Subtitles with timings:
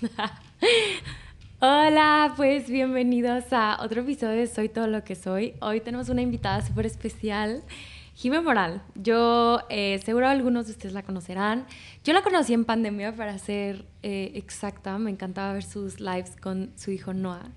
[1.60, 5.54] Hola, pues bienvenidos a otro episodio de Soy todo lo que soy.
[5.60, 7.62] Hoy tenemos una invitada súper especial,
[8.14, 8.82] Jime Moral.
[8.94, 11.66] Yo, eh, seguro algunos de ustedes la conocerán.
[12.02, 14.96] Yo la conocí en pandemia, para ser eh, exacta.
[14.96, 17.50] Me encantaba ver sus lives con su hijo Noah.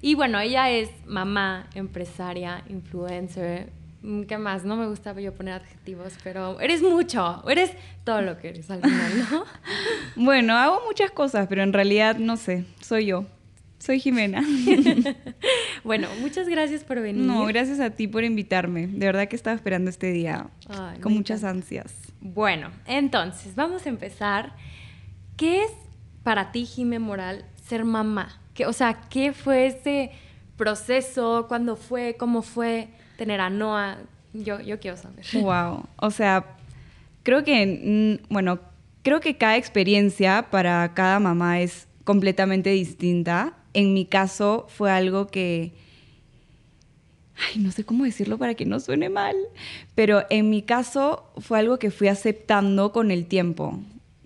[0.00, 3.72] Y bueno, ella es mamá, empresaria, influencer,
[4.26, 4.64] ¿Qué más?
[4.64, 7.72] No me gusta yo poner adjetivos, pero eres mucho, eres
[8.04, 9.44] todo lo que eres al final, ¿no?
[10.16, 13.26] bueno, hago muchas cosas, pero en realidad no sé, soy yo.
[13.78, 14.42] Soy Jimena.
[15.84, 17.24] bueno, muchas gracias por venir.
[17.24, 18.86] No, gracias a ti por invitarme.
[18.86, 20.48] De verdad que estaba esperando este día
[21.00, 21.94] con muchas ansias.
[22.20, 24.54] Bueno, entonces, vamos a empezar.
[25.38, 25.72] ¿Qué es
[26.22, 28.38] para ti, Jime Moral, ser mamá?
[28.52, 30.10] ¿Qué, o sea, ¿qué fue ese
[30.58, 31.46] proceso?
[31.48, 32.16] ¿Cuándo fue?
[32.18, 32.88] ¿Cómo fue?
[33.20, 33.98] Tener a Noah.
[34.32, 35.26] Yo, yo quiero saber.
[35.34, 35.84] Wow.
[35.96, 36.56] O sea,
[37.22, 38.60] creo que, mm, bueno,
[39.02, 43.52] creo que cada experiencia para cada mamá es completamente distinta.
[43.74, 45.74] En mi caso fue algo que,
[47.36, 49.36] ay, no sé cómo decirlo para que no suene mal,
[49.94, 53.80] pero en mi caso fue algo que fui aceptando con el tiempo.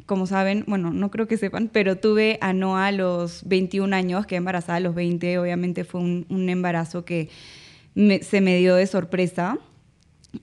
[0.06, 4.24] Como saben, bueno, no creo que sepan, pero tuve a Noah a los 21 años,
[4.27, 7.28] que embarazada a los 20, obviamente fue un, un embarazo que
[7.94, 9.58] se me dio de sorpresa.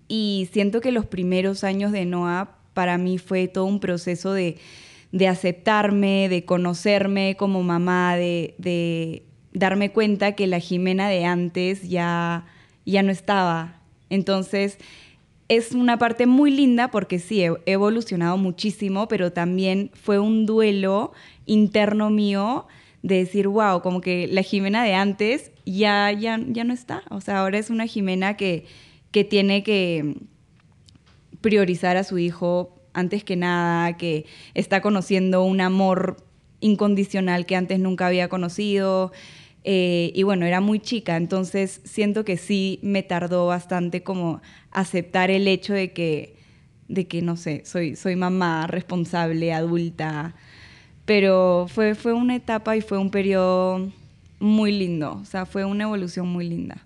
[0.07, 4.57] Y siento que los primeros años de Noah para mí fue todo un proceso de,
[5.27, 12.45] aceptarme, de conocerme como mamá, de, darme cuenta que la Jimena de antes ya,
[12.85, 13.81] ya no estaba.
[14.09, 14.77] Entonces,
[15.49, 21.11] es una parte muy linda porque sí, he evolucionado muchísimo, pero también fue un duelo
[21.45, 22.67] interno mío
[23.03, 27.03] de decir, wow, como que la Jimena de antes ya, ya, ya no está.
[27.09, 28.66] O sea, ahora es una Jimena que,
[29.11, 30.17] que tiene que
[31.41, 36.17] priorizar a su hijo antes que nada, que está conociendo un amor
[36.59, 39.11] incondicional que antes nunca había conocido.
[39.63, 44.41] Eh, y bueno, era muy chica, entonces siento que sí me tardó bastante como
[44.72, 46.35] aceptar el hecho de que,
[46.88, 50.35] de que no sé, soy, soy mamá responsable, adulta,
[51.06, 53.91] pero fue, fue una etapa y fue un periodo
[54.39, 56.78] muy lindo, o sea, fue una evolución muy linda.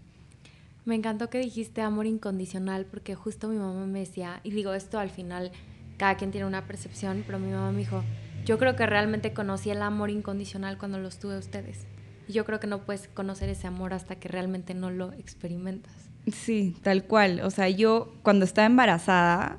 [0.85, 4.99] Me encantó que dijiste amor incondicional porque justo mi mamá me decía, y digo esto
[4.99, 5.51] al final,
[5.97, 8.03] cada quien tiene una percepción, pero mi mamá me dijo,
[8.45, 11.87] yo creo que realmente conocí el amor incondicional cuando los tuve ustedes.
[12.27, 15.93] Y yo creo que no puedes conocer ese amor hasta que realmente no lo experimentas.
[16.31, 17.41] Sí, tal cual.
[17.43, 19.57] O sea, yo cuando estaba embarazada,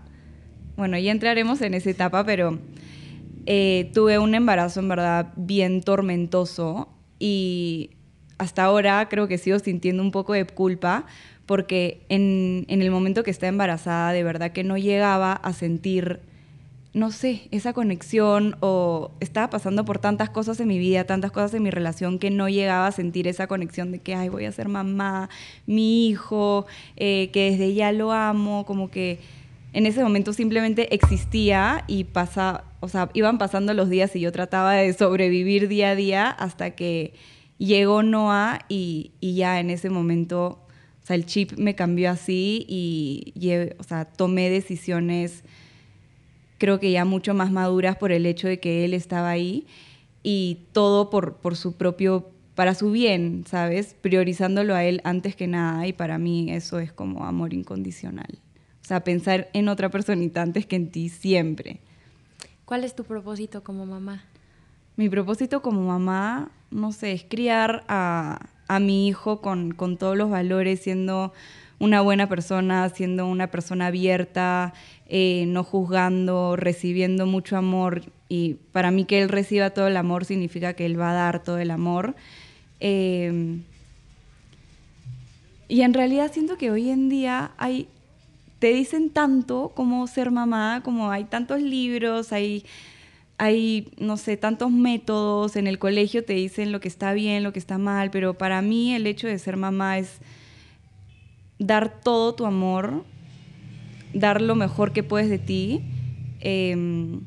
[0.76, 2.58] bueno, ya entraremos en esa etapa, pero
[3.46, 7.90] eh, tuve un embarazo en verdad bien tormentoso y
[8.38, 11.06] hasta ahora creo que sigo sintiendo un poco de culpa
[11.46, 16.20] porque en, el momento que estaba embarazada de verdad que no llegaba a sentir,
[16.92, 21.54] no sé, esa conexión o estaba pasando por tantas cosas en mi vida, tantas cosas
[21.54, 24.52] en mi relación que no llegaba a sentir esa conexión de que, ay, voy a
[24.52, 25.30] ser mamá,
[25.66, 29.20] mi hijo, eh, que desde ya lo amo, como que
[29.72, 34.30] en ese momento simplemente existía y pasa, o sea, iban pasando los días y yo
[34.30, 37.14] trataba de sobrevivir día a día hasta que
[37.58, 40.64] llegó Noah y, ya en ese momento,
[41.08, 43.34] el chip me cambió así y,
[44.16, 45.42] tomé decisiones
[46.58, 49.66] creo que ya mucho más maduras por el hecho de que él estaba ahí
[50.22, 53.96] y todo por, por su propio, para su bien, ¿sabes?
[54.00, 58.38] Priorizándolo a él antes que nada y para mí eso es como amor incondicional.
[58.80, 61.80] O sea, pensar en otra personita antes que en ti siempre.
[62.66, 64.24] ¿Cuál es tu propósito como mamá?
[64.96, 68.40] Mi propósito como mamá, no sé, es criar a,
[68.80, 71.32] mi hijo con, todos los valores, siendo
[71.78, 74.74] una buena persona, siendo una persona abierta,
[75.06, 78.02] eh, no juzgando, recibiendo mucho amor.
[78.28, 81.44] Y para mí que él reciba todo el amor significa que él va a dar
[81.44, 82.16] todo el amor.
[82.80, 83.60] Eh,
[85.68, 87.88] y en realidad siento que hoy en día hay
[88.58, 92.64] te dicen tanto como ser mamá, como hay tantos libros, hay,
[93.38, 97.52] hay, no sé, tantos métodos, en el colegio te dicen lo que está bien, lo
[97.52, 100.18] que está mal, pero para mí el hecho de ser mamá es
[101.58, 103.04] dar todo tu amor,
[104.14, 105.82] dar lo mejor que puedes de ti,
[106.40, 107.20] em,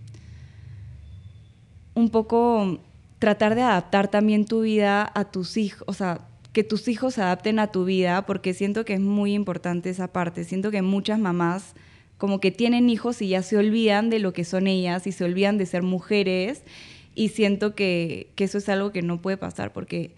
[1.94, 2.80] un poco
[3.20, 7.22] tratar de adaptar también tu vida a tus hijos, o sea, que tus hijos se
[7.22, 10.44] adapten a tu vida, porque siento que es muy importante esa parte.
[10.44, 11.76] Siento que muchas mamás
[12.18, 15.24] como que tienen hijos y ya se olvidan de lo que son ellas y se
[15.24, 16.64] olvidan de ser mujeres
[17.16, 20.12] y siento que, eso es algo que no puede pasar porque,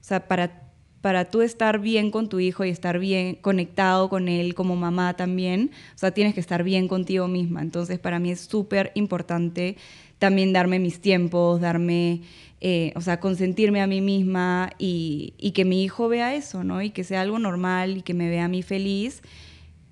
[0.00, 4.28] o sea, para, para tú estar bien con tu hijo y estar bien conectado con
[4.28, 7.62] él como mamá también, o sea, tienes que estar bien contigo misma.
[7.62, 9.76] Entonces, para mí es súper importante
[10.18, 12.20] también darme mis tiempos, darme,
[12.60, 16.82] eh, o sea, consentirme a mí misma y, y, que mi hijo vea eso, ¿no?
[16.82, 19.22] Y que sea algo normal y que me vea a mí feliz.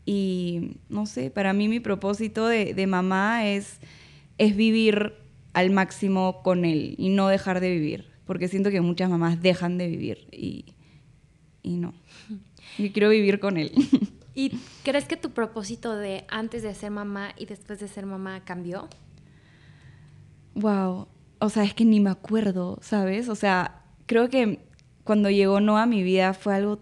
[0.05, 3.79] Y no sé, para mí mi propósito de, de mamá es,
[4.37, 5.15] es vivir
[5.55, 9.79] al máximo con él y no dejar de vivir, porque siento que muchas mamás dejan
[9.79, 10.67] de vivir y,
[11.63, 11.95] y no.
[12.79, 13.73] Yo quiero vivir con él.
[14.35, 14.53] ¿Y
[14.85, 18.89] crees que tu propósito de antes de ser mamá y después de ser mamá cambió?
[20.55, 21.09] Wow,
[21.41, 23.29] o sea, es que ni me acuerdo, ¿sabes?
[23.29, 24.61] O sea, creo que
[25.05, 26.81] cuando llegó Noah a mi vida fue algo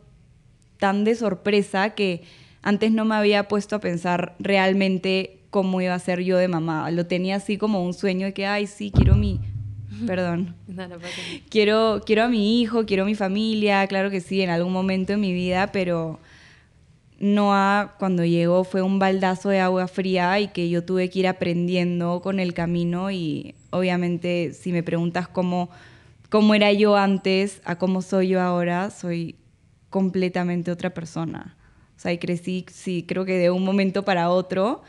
[0.79, 2.23] tan de sorpresa que
[2.63, 6.91] antes no me había puesto a pensar realmente cómo iba a ser yo de mamá.
[6.91, 9.41] Lo tenía así como un sueño de que, ay, sí, quiero mi...
[10.07, 10.55] Perdón.
[10.67, 10.97] No, no
[11.49, 15.13] quiero, quiero a mi hijo, quiero a mi familia, claro que sí, en algún momento
[15.13, 16.19] de mi vida, pero
[17.19, 21.29] Noah cuando llegó fue un baldazo de agua fría y que yo tuve que ir
[21.29, 25.71] aprendiendo con el camino y obviamente si me preguntas cómo,
[26.31, 29.37] cómo era yo antes a cómo soy yo ahora, soy
[29.91, 31.57] completamente otra persona.
[31.97, 34.83] O sea, y crecí, sí, creo que de un momento para otro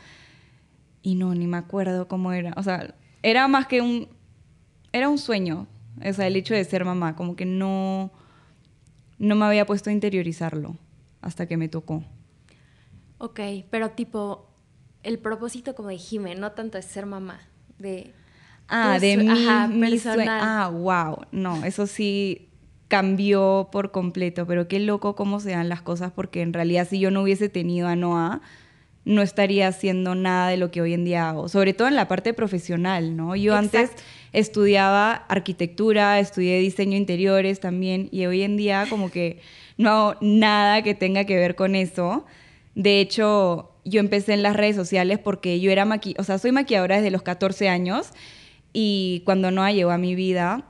[1.02, 2.52] y no, ni me acuerdo cómo era.
[2.56, 4.08] O sea, era más que un,
[4.92, 5.66] era un sueño,
[6.04, 8.10] o sea, el hecho de ser mamá, como que no,
[9.18, 10.76] no me había puesto a interiorizarlo
[11.20, 12.04] hasta que me tocó.
[13.18, 13.40] Ok,
[13.70, 14.48] pero tipo,
[15.02, 17.40] el propósito como de no tanto es ser mamá,
[17.78, 18.12] de...
[18.68, 20.28] Ah, de mí, ajá, personal.
[20.28, 22.48] Ah, wow, no, eso sí
[22.88, 26.98] cambió por completo, pero qué loco cómo se dan las cosas, porque en realidad si
[26.98, 28.40] yo no hubiese tenido a Noah,
[29.04, 32.08] no estaría haciendo nada de lo que hoy en día hago, sobre todo en la
[32.08, 33.36] parte profesional, ¿no?
[33.36, 33.90] Yo antes
[34.34, 39.40] estudiaba arquitectura, estudié diseño interiores también, y hoy en día como que
[39.78, 42.26] no hago nada que tenga que ver con eso.
[42.74, 46.52] De hecho, yo empecé en las redes sociales porque yo era maqui o sea, soy
[46.52, 48.12] maquilladora desde los 14 años
[48.72, 50.64] y cuando Noah llegó a mi vida,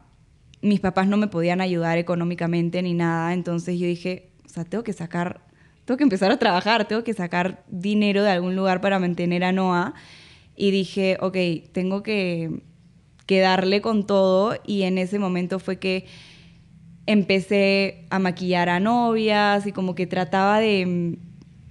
[0.60, 4.84] mis papás no me podían ayudar económicamente ni nada, entonces yo dije, o sea, tengo
[4.84, 5.40] que sacar,
[5.84, 9.52] tengo que empezar a trabajar, tengo que sacar dinero de algún lugar para mantener a
[9.52, 9.94] Noah.
[10.56, 11.36] Y dije, ok,
[11.72, 12.62] tengo que,
[13.26, 14.56] que darle con todo.
[14.66, 16.06] Y en ese momento fue que
[17.06, 21.18] empecé a maquillar a novias y como que trataba de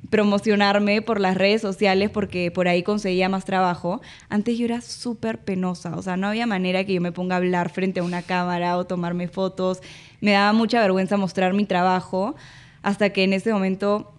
[0.09, 4.01] promocionarme por las redes sociales porque por ahí conseguía más trabajo.
[4.29, 7.37] Antes yo era súper penosa, o sea, no había manera que yo me ponga a
[7.37, 9.81] hablar frente a una cámara o tomarme fotos.
[10.21, 12.35] Me daba mucha vergüenza mostrar mi trabajo
[12.81, 14.13] hasta que en ese momento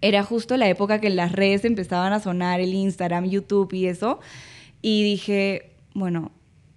[0.00, 4.20] era justo la época que las redes empezaban a sonar, el Instagram, YouTube y eso.
[4.82, 6.30] Y dije, bueno,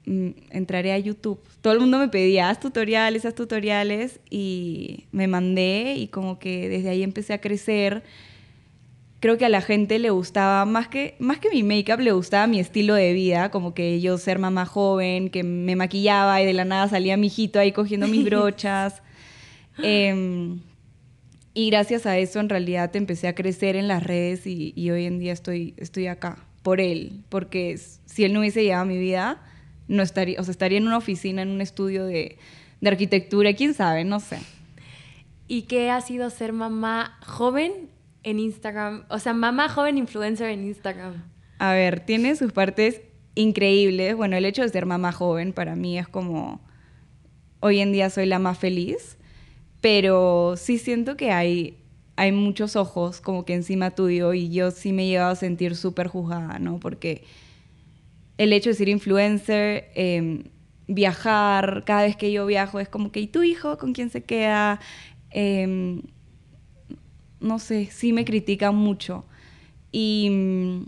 [0.06, 1.40] entraré a YouTube.
[1.62, 6.70] Todo el mundo me pedía, haz tutoriales, haz tutoriales y me mandé y como que
[6.70, 8.04] desde ahí empecé a crecer
[9.22, 12.48] creo que a la gente le gustaba, más que, más que mi make-up, le gustaba
[12.48, 16.54] mi estilo de vida, como que yo ser mamá joven, que me maquillaba y de
[16.54, 19.04] la nada salía mi hijito ahí cogiendo mis brochas.
[19.78, 20.60] Em,
[21.54, 25.20] y gracias a eso en realidad empecé a crecer en las redes y, hoy en
[25.20, 29.40] día estoy, estoy acá por él, porque si él no hubiese llegado a mi vida,
[29.92, 32.38] no estaría, o sea, estaría en una oficina, en un estudio de,
[32.80, 34.40] de arquitectura, quién sabe, no sé.
[35.48, 37.90] ¿Y qué ha sido ser mamá joven
[38.24, 39.04] en Instagram?
[39.10, 41.24] O sea, mamá joven influencer en Instagram.
[41.60, 43.02] A ver, tiene sus partes
[43.36, 44.16] increíbles.
[44.16, 46.62] Bueno, el hecho de ser mamá joven para mí es como,
[47.60, 49.18] hoy en día soy la más feliz,
[49.82, 51.80] pero sí siento que hay,
[52.16, 55.76] hay muchos ojos como que encima tuyo y yo sí me he llegado a sentir
[55.76, 56.80] súper juzgada, ¿no?
[56.80, 57.26] Porque
[58.42, 60.46] el hecho de ser influencer, em,
[60.88, 64.24] viajar, cada vez que yo viajo es como que, ¿y tu hijo con quién se
[64.24, 64.80] queda?
[65.32, 66.02] Eh,
[67.40, 69.26] no sé, sí me critican mucho.
[69.92, 70.86] Y mm,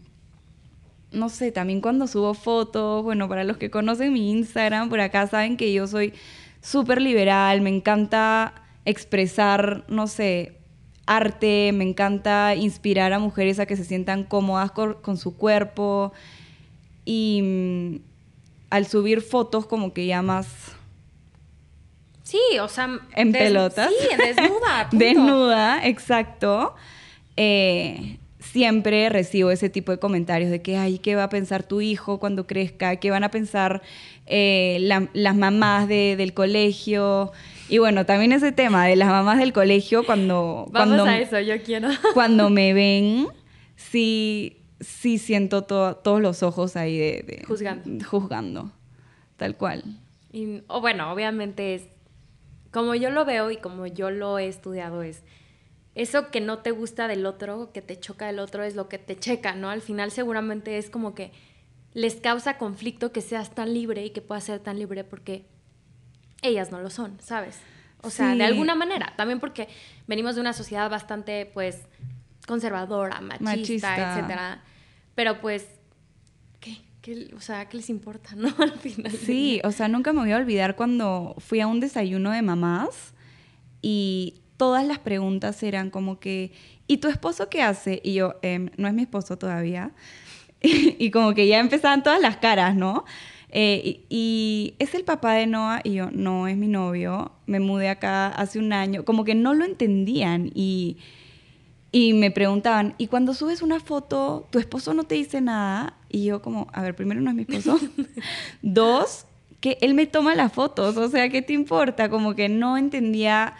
[1.11, 5.27] no sé, también cuando subo fotos, bueno, para los que conocen mi Instagram por acá
[5.27, 6.13] saben que yo soy
[6.61, 8.53] súper liberal, me encanta
[8.85, 10.57] expresar, no sé,
[11.05, 16.13] arte, me encanta inspirar a mujeres a que se sientan cómodas con, su cuerpo
[17.05, 17.95] y mm,
[18.69, 20.47] al subir fotos como que ya más
[22.23, 22.99] Sí, o sea...
[23.15, 23.91] En pelotas.
[23.91, 24.89] Sí, desnuda.
[24.91, 26.73] desnuda, exacto.
[27.37, 31.81] Eh, siempre recibo ese tipo de comentarios de que, ay, ¿qué va a pensar tu
[31.81, 32.95] hijo cuando crezca?
[32.95, 33.81] ¿Qué van a pensar
[34.25, 34.77] eh,
[35.13, 37.31] las mamás del colegio?
[37.69, 40.67] Y bueno, también ese tema de las mamás del colegio cuando...
[40.71, 41.89] Vamos cuando, a eso, yo quiero.
[42.13, 43.27] cuando me ven,
[43.75, 47.43] sí, sí siento todos los ojos ahí de...
[47.47, 48.05] juzgando.
[48.05, 48.71] Juzgando,
[49.37, 49.83] tal cual.
[50.67, 51.83] o bueno, obviamente es
[52.71, 55.23] como yo lo veo y como yo lo he estudiado es,
[55.95, 58.97] eso que no te gusta del otro, que te choca del otro, es lo que
[58.97, 59.69] te checa, ¿no?
[59.69, 61.31] Al final seguramente es como que
[61.93, 65.45] les causa conflicto que seas tan libre y que puedas ser tan libre porque
[66.41, 67.59] ellas no lo son, ¿sabes?
[68.01, 69.69] O sea, de alguna manera, también porque
[70.07, 71.83] venimos de una sociedad bastante, pues,
[72.45, 74.13] conservadora, machista, machista.
[74.13, 74.63] etcétera.
[75.15, 75.65] Pero pues,
[76.59, 76.77] ¿qué?
[77.01, 77.31] ¿qué?
[77.35, 78.53] O sea, ¿qué les importa, no?
[78.57, 79.11] Al final.
[79.11, 83.13] Sí, o sea, nunca me voy a olvidar cuando fui a un desayuno de mamás
[83.81, 86.51] y todas las preguntas eran como que,
[86.87, 88.01] ¿y tu esposo qué hace?
[88.03, 89.91] Y yo, em, no es mi esposo todavía.
[90.61, 93.05] y como que ya empezaban todas las caras, ¿no?
[93.49, 97.89] Eh, y, es el papá de Noah y yo, no, es mi novio, me mudé
[97.89, 100.97] acá hace un año, como que no lo entendían y,
[101.95, 105.93] y me preguntaban, ¿y cuando subes una foto, tu esposo no te dice nada?
[106.09, 107.79] Y yo como, a ver, primero no es mi esposo,
[108.63, 109.27] dos,
[109.61, 112.09] que él me toma las fotos, o sea, ¿qué te importa?
[112.09, 113.53] Como que no entendía,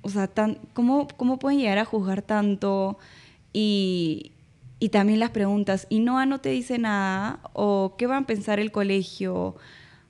[0.00, 2.96] o sea, tan, ¿cómo, cómo pueden llegar a juzgar tanto?
[3.52, 4.32] Y,
[4.80, 7.40] y también las preguntas, ¿y Noah no te dice nada?
[7.52, 9.56] ¿O qué van a pensar el colegio?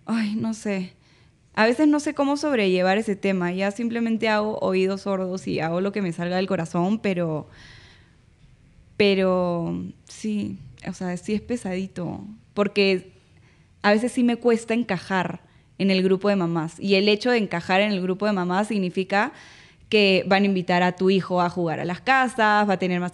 [0.05, 0.96] Ay, no sé.
[1.57, 3.51] A veces no sé cómo sobrellevar ese tema.
[3.51, 7.49] Ya simplemente hago oídos sordos y hago lo que me salga del corazón, pero.
[8.99, 12.21] Pero sí, o sea, sí es pesadito.
[12.55, 13.11] Porque
[13.83, 15.41] a veces sí me cuesta encajar
[15.79, 16.79] en el grupo de mamás.
[16.79, 19.33] Y el hecho de encajar en el grupo de mamás significa
[19.89, 23.01] que van a invitar a tu hijo a jugar a las casas, va a tener
[23.01, 23.13] más,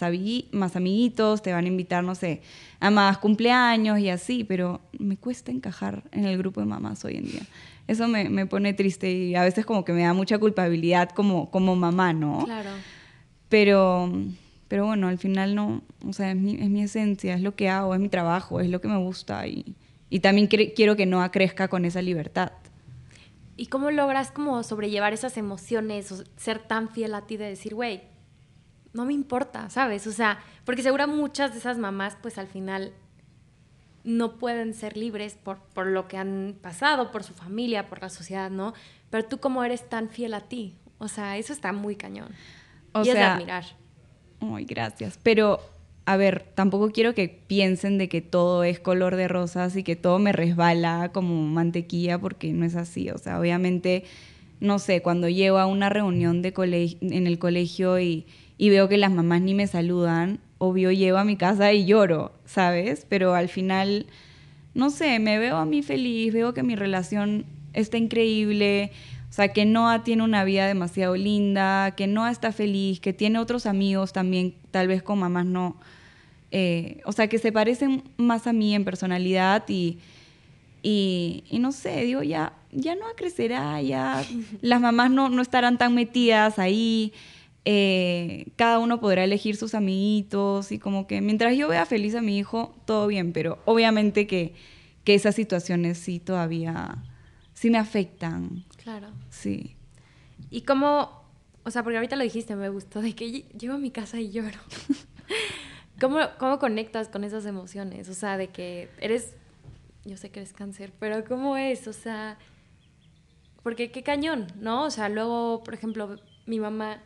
[0.53, 2.41] más amiguitos, te van a invitar, no sé,
[2.81, 7.17] a más cumpleaños y así, pero me cuesta encajar en el grupo de mamás hoy
[7.17, 7.43] en día.
[7.89, 11.51] Eso me, me pone triste y a veces como que me da mucha culpabilidad como,
[11.51, 12.45] como mamá, ¿no?
[12.45, 12.71] Claro.
[13.49, 14.11] Pero,
[14.69, 17.69] pero bueno, al final no, o sea, es mi, es mi esencia, es lo que
[17.69, 19.75] hago, es mi trabajo, es lo que me gusta y,
[20.09, 22.53] y también quiero que Noah crezca con esa libertad.
[23.57, 27.75] ¿Y cómo logras como sobrellevar esas emociones o ser tan fiel a ti de decir,
[27.75, 28.03] güey,
[28.93, 30.07] no me importa, ¿sabes?
[30.07, 32.93] O sea, porque seguro muchas de esas mamás pues al final
[34.05, 38.09] no pueden ser libres por, por lo que han pasado, por su familia, por la
[38.09, 38.75] sociedad, ¿no?
[39.11, 40.75] Pero tú cómo eres tan fiel a ti.
[40.99, 42.29] O sea, eso está muy cañón.
[42.93, 43.65] O y sea, es de admirar.
[44.41, 45.19] Ay, gracias.
[45.23, 45.61] Pero
[46.05, 49.97] a ver, tampoco quiero que piensen de que todo es color de rosas y que
[49.97, 53.11] todo me resbala como mantequilla, porque no es así.
[53.11, 54.05] O sea, obviamente,
[54.61, 56.53] no sé, cuando llego a una reunión de
[57.01, 58.27] en el colegio y,
[58.59, 62.31] y veo que las mamás ni me saludan, obvio llego a mi casa y lloro,
[62.45, 63.05] ¿sabes?
[63.09, 64.07] Pero al final,
[64.75, 68.93] no sé, me veo a mí feliz, veo que mi relación está increíble.
[69.29, 73.41] O sea, que Noah tiene una vida demasiado linda, que Noah está feliz, que tiene
[73.41, 75.77] otros amigos también, tal vez con mamás no.
[76.53, 79.99] Eh, o sea, que se parecen más a mí en personalidad y,
[80.85, 84.25] y, no sé, digo, ya, ya no crecerá, ya
[84.61, 87.13] las mamás no, no estarán tan metidas ahí.
[87.65, 92.21] Eh, cada uno podrá elegir sus amiguitos y como que mientras yo vea feliz a
[92.21, 94.55] mi hijo, todo bien, pero obviamente que,
[95.05, 97.05] que esas situaciones sí todavía,
[97.55, 98.65] sí me afectan.
[98.83, 99.09] Claro.
[99.31, 99.77] Sí.
[100.51, 101.23] ¿Y cómo,
[101.65, 104.31] o sea, porque ahorita lo dijiste, me gustó, de que llego a mi casa y
[104.31, 104.59] lloro.
[106.01, 108.09] ¿Cómo, ¿Cómo conectas con esas emociones?
[108.09, 109.37] O sea, de que eres,
[110.05, 111.87] yo sé que eres cáncer, pero ¿cómo es?
[111.87, 112.39] O sea,
[113.63, 114.85] porque qué cañón, ¿no?
[114.85, 116.17] O sea, luego, por ejemplo,
[116.47, 117.01] mi mamá,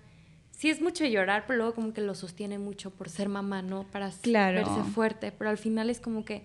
[0.57, 3.85] sí es mucho llorar, pero luego como que lo sostiene mucho por ser mamá, ¿no?
[3.85, 6.43] Para verse fuerte, pero al final es como que,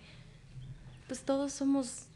[1.07, 2.07] pues todos somos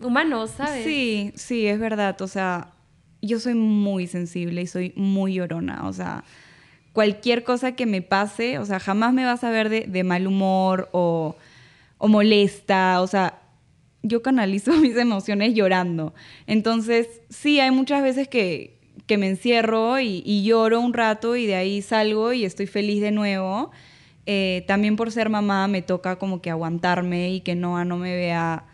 [0.00, 0.84] humanos, ¿sabes?
[0.84, 2.20] Sí, sí, es verdad.
[2.22, 2.72] O sea,
[3.20, 5.86] yo soy muy sensible y soy muy llorona.
[5.86, 6.24] O sea,
[6.92, 10.88] cualquier cosa que me pase, o sea, jamás me vas a ver de, mal humor
[10.92, 11.36] o,
[12.00, 13.02] molesta.
[13.02, 13.42] O sea,
[14.02, 16.14] yo canalizo mis emociones llorando.
[16.46, 18.73] Entonces, sí, hay muchas veces que,
[19.08, 23.70] me encierro y, lloro un rato y de ahí salgo y estoy feliz de nuevo.
[24.26, 28.16] Eh, también por ser mamá me toca como que aguantarme y que no, no me
[28.16, 28.64] vea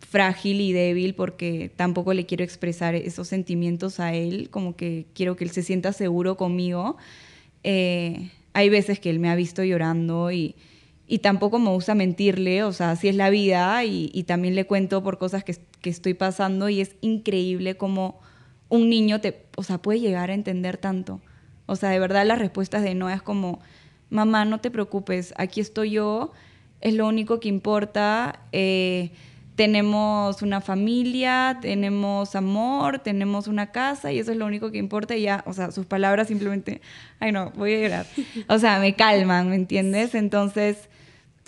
[0.00, 5.36] frágil y débil porque tampoco le quiero expresar esos sentimientos a él, como que quiero
[5.36, 6.96] que él se sienta seguro conmigo.
[7.62, 10.54] Eh, hay veces que él me ha visto llorando y,
[11.06, 14.66] y, tampoco me gusta mentirle, o sea, así es la vida y, y también le
[14.66, 18.20] cuento por cosas que, que, estoy pasando y es increíble como
[18.68, 21.20] un niño te, o sea, puede llegar a entender tanto.
[21.66, 23.60] O sea, de verdad las respuestas de no es como,
[24.10, 26.32] mamá, no te preocupes, aquí estoy yo,
[26.80, 28.40] es lo único que importa.
[28.52, 29.10] Eh,
[29.58, 35.16] tenemos una familia, tenemos amor, tenemos una casa y eso es lo único que importa
[35.16, 36.80] y ya, o sea, sus palabras simplemente,
[37.18, 38.06] ay no, voy a llorar.
[38.48, 40.14] O sea, me calman, ¿me entiendes?
[40.14, 40.88] Entonces,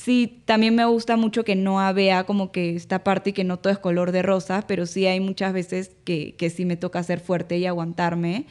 [0.00, 3.58] sí, también me gusta mucho que no vea como que esta parte y que no
[3.58, 7.02] todo es color de rosa, pero sí hay muchas veces que, que sí me toca
[7.02, 8.46] ser fuerte y aguantarme.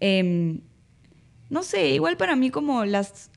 [0.00, 0.60] Em,
[1.50, 3.30] no sé, igual para mí como las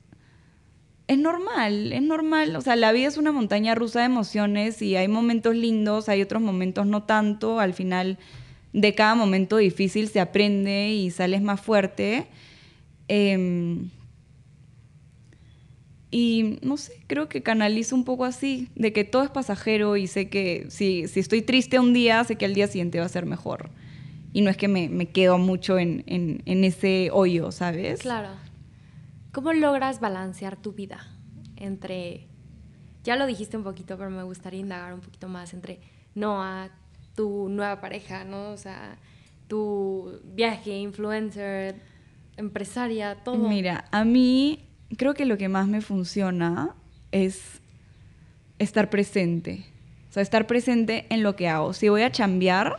[1.08, 2.56] es normal, es normal.
[2.56, 6.22] O sea, la vida es una montaña rusa de emociones y hay momentos lindos, hay
[6.22, 7.60] otros momentos no tanto.
[7.60, 8.18] Al final
[8.72, 12.26] de cada momento difícil se aprende y sales más fuerte.
[13.08, 13.90] Em,
[16.18, 20.06] y no sé, creo que canalizo un poco así, de que todo es pasajero y
[20.06, 23.10] sé que si, si estoy triste un día, sé que al día siguiente va a
[23.10, 23.68] ser mejor.
[24.32, 28.00] Y no es que me, me quedo mucho en, en, en ese hoyo, ¿sabes?
[28.00, 28.30] Claro.
[29.30, 31.06] ¿Cómo logras balancear tu vida
[31.56, 32.28] entre,
[33.04, 35.80] ya lo dijiste un poquito, pero me gustaría indagar un poquito más entre
[36.14, 36.70] Noah,
[37.14, 38.52] tu nueva pareja, ¿no?
[38.52, 38.96] O sea,
[39.48, 41.76] tu viaje, influencer,
[42.38, 43.36] empresaria, todo.
[43.36, 44.62] Mira, a mí
[44.96, 46.74] creo que lo que más me funciona
[47.12, 47.60] es
[48.58, 49.64] estar presente.
[50.10, 51.72] O sea, estar presente en lo que hago.
[51.72, 52.78] Si voy a chambear,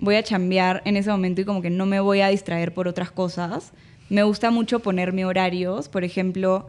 [0.00, 2.88] voy a chambear en ese momento y como que no me voy a distraer por
[2.88, 3.72] otras cosas
[4.08, 6.68] me gusta mucho ponerme horarios, por ejemplo,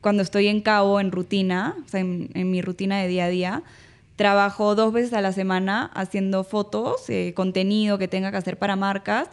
[0.00, 3.62] cuando estoy en cabo, en rutina, o sea, en, mi rutina de día a día,
[4.16, 8.76] trabajo dos veces a la semana haciendo fotos, eh, contenido que tenga que hacer para
[8.76, 9.28] marcas,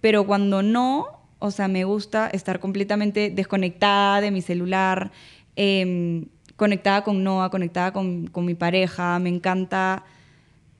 [0.00, 5.10] pero cuando no, o sea, me gusta estar completamente desconectada de mi celular,
[5.56, 10.04] em, conectada con Noah, conectada con, con mi pareja, me encanta,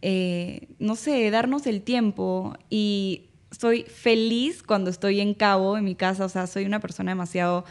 [0.02, 2.54] eh, no sé, darnos el tiempo.
[2.68, 7.12] Y soy feliz cuando estoy en cabo en mi casa, o sea, soy una persona
[7.12, 7.64] demasiado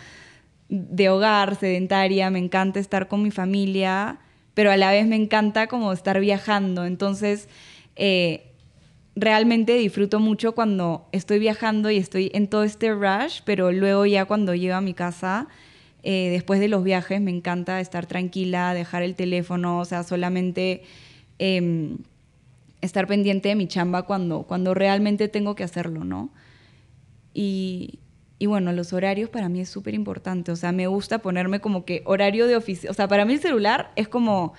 [0.69, 4.19] de hogar, sedentaria, me encanta estar con mi familia,
[4.55, 7.47] pero a la vez me encanta como estar viajando, entonces
[7.95, 8.48] eh,
[9.15, 14.25] realmente disfruto mucho cuando estoy viajando y estoy en todo este rush, pero luego ya
[14.25, 15.47] cuando llego a mi casa,
[16.03, 20.83] eh, después de los viajes, me encanta estar tranquila, dejar el teléfono, o sea, solamente...
[21.37, 21.97] Em,
[22.81, 26.29] estar pendiente de mi chamba cuando, cuando realmente tengo que hacerlo, ¿no?
[27.33, 27.99] Y,
[28.39, 30.51] y bueno, los horarios para mí es súper importante.
[30.51, 32.91] O sea, me gusta ponerme como que horario de oficina.
[32.91, 34.53] O sea, para mí el celular es como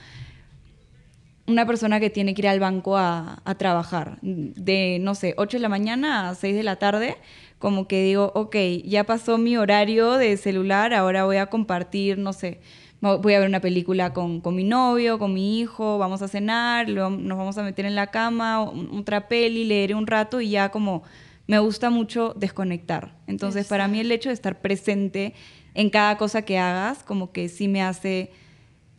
[1.50, 4.18] una persona que tiene que ir al banco a, a, trabajar.
[4.22, 7.16] De, no sé, 8 de la mañana a 6 de la tarde,
[7.58, 12.32] como que digo, ok, ya pasó mi horario de celular, ahora voy a compartir, no
[12.32, 12.60] sé,
[13.00, 16.88] voy a ver una película con, con, mi novio, con mi hijo, vamos a cenar,
[16.88, 20.70] luego nos vamos a meter en la cama, otra peli, leer un rato y ya
[20.70, 21.02] como
[21.46, 23.16] me gusta mucho desconectar.
[23.26, 25.34] Entonces, para mí el hecho de estar presente
[25.74, 28.30] en cada cosa que hagas, como que sí me hace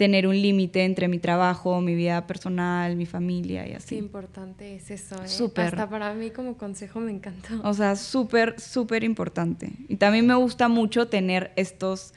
[0.02, 3.90] tener un límite entre mi trabajo, mi vida personal, mi familia y así.
[3.90, 5.28] Qué importante es eso, ¿eh?
[5.28, 5.66] Súper.
[5.66, 7.62] Hasta para mí como consejo me encantó.
[7.64, 9.74] O sea, súper, súper importante.
[9.90, 12.16] Y también me gusta mucho tener estos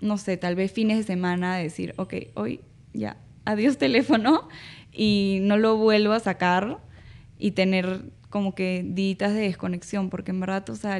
[0.00, 2.62] no sé, tal vez fines de semana, decir, ok, hoy
[2.94, 4.48] ya, adiós teléfono
[4.90, 6.78] y no lo vuelvo a sacar
[7.38, 10.98] y tener como que ditas de desconexión, porque en verdad, o sea,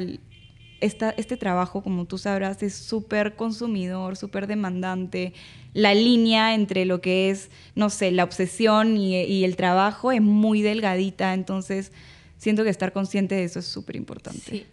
[0.81, 5.33] esta, este trabajo, como tú sabrás, es súper consumidor, súper demandante.
[5.73, 10.21] La línea entre lo que es, no sé, la obsesión y, y el trabajo es
[10.21, 11.91] muy delgadita, entonces
[12.37, 14.41] siento que estar consciente de eso es súper importante.
[14.49, 14.65] Sí.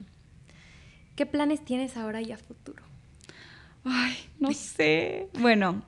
[1.15, 2.83] ¿Qué planes tienes ahora y a futuro?
[3.85, 5.29] Ay, no sé.
[5.41, 5.83] Bueno,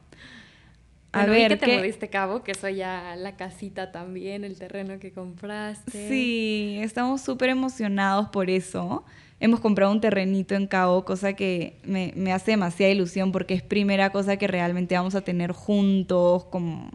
[1.13, 1.59] a ver.
[1.59, 6.09] que te moviste cabo, que eso ya la casita también, el terreno que compraste.
[6.09, 9.05] Sí, estamos súper emocionados por eso.
[9.41, 13.63] Hemos comprado un terrenito en Cabo, cosa que me, me, hace demasiada ilusión porque es
[13.63, 16.91] primera cosa que realmente vamos a tener juntos como,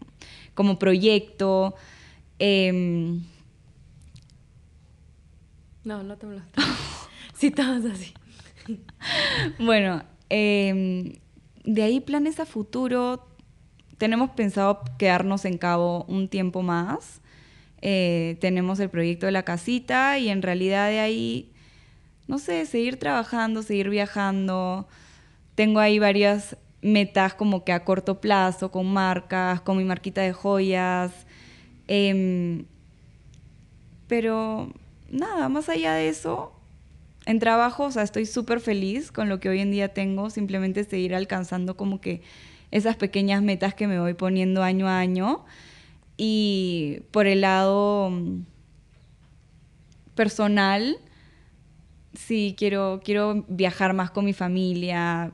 [0.54, 1.76] como proyecto.
[2.40, 3.20] Eh...
[5.86, 6.42] No, no te lo
[7.34, 8.14] Sí, todos así.
[9.60, 10.04] bueno,
[10.36, 11.14] Em,
[11.64, 13.28] de ahí planes a futuro.
[14.00, 17.22] Tenemos pensado quedarnos en Cabo un tiempo más.
[17.82, 21.53] Eh, tenemos el proyecto de la casita y en realidad de ahí,
[22.28, 24.88] no sé, seguir trabajando, seguir viajando.
[25.56, 30.34] Tengo ahí varias metas como que a corto plazo, con marcas, con mi marquita de
[30.34, 31.12] joyas.
[31.88, 32.66] Em,
[34.08, 34.72] pero
[35.10, 36.54] nada, más allá de eso,
[37.26, 40.84] en trabajo, o sea, estoy súper feliz con lo que hoy en día tengo, simplemente
[40.84, 42.22] seguir alcanzando como que
[42.72, 45.46] esas pequeñas metas que me voy poniendo año a año.
[46.18, 48.42] Y por el lado mm,
[50.16, 50.98] personal,
[52.14, 55.32] sí, quiero, quiero viajar más con mi familia,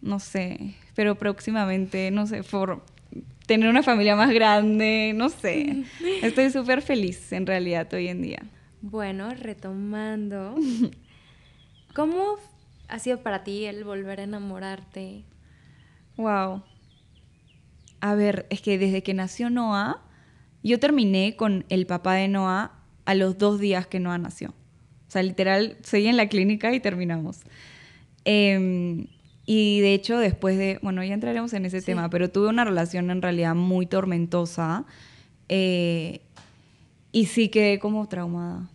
[0.00, 2.82] no sé, pero próximamente, no sé, por
[3.46, 5.84] tener una familia más grande, no sé.
[6.22, 8.42] Estoy súper feliz en realidad hoy en día.
[8.82, 10.56] Bueno, retomando,
[11.94, 12.36] ¿cómo
[12.88, 15.24] ha sido para ti el volver a enamorarte?
[16.16, 16.62] Wow.
[18.00, 20.02] A ver, es que desde que nació Noah,
[20.62, 22.72] yo terminé con el papá de Noah
[23.04, 24.54] a los dos días que Noah nació.
[25.16, 27.38] O sea, literal, seguí en la clínica y terminamos.
[28.24, 29.06] Em,
[29.46, 33.10] Y de hecho, después de, bueno, ya entraremos en ese tema, pero tuve una relación
[33.10, 34.84] en realidad muy tormentosa
[35.48, 36.20] eh,
[37.12, 38.68] y sí quedé como traumada.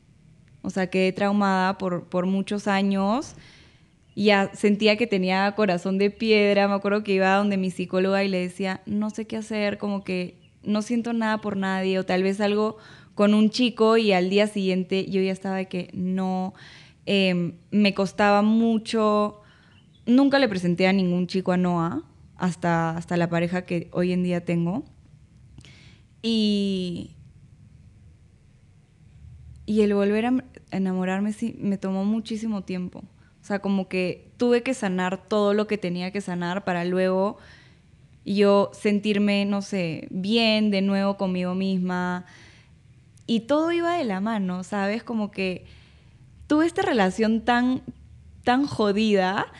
[0.61, 3.35] O sea, quedé traumada por, por muchos años.
[4.15, 6.67] Ya sentía que tenía corazón de piedra.
[6.69, 10.03] Me acuerdo que iba donde mi psicóloga y le decía, no sé qué hacer, como
[10.05, 12.77] que no siento nada por nadie, o tal vez algo
[13.15, 16.53] con un chico y al día siguiente yo ya estaba de que no,
[17.05, 19.41] em, me costaba mucho,
[20.05, 22.03] nunca le presenté a ningún chico a Noah,
[22.37, 24.83] hasta, hasta la pareja que hoy en día tengo.
[26.21, 27.11] Y,
[29.65, 33.03] y el volver a enamorarme sí me tomó muchísimo tiempo.
[33.41, 37.37] O sea, como que tuve que sanar todo lo que tenía que sanar para luego
[38.25, 42.25] yo sentirme, no sé, bien de nuevo conmigo misma.
[43.31, 45.03] Y todo iba de la mano, ¿sabes?
[45.03, 45.63] Como que
[46.47, 47.81] tuve esta relación tan,
[48.43, 49.53] tan jodida